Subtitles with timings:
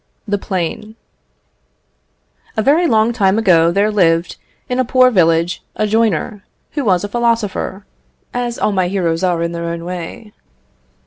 [0.27, 0.95] The Plane.
[2.57, 7.03] A very long time ago there lived, in a poor village, a joiner, who was
[7.03, 7.85] a philosopher,
[8.33, 10.33] as all my heroes are in their way.